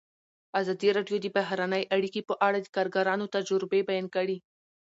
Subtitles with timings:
[0.59, 4.37] ازادي راډیو د بهرنۍ اړیکې په اړه د کارګرانو تجربې بیان کړي.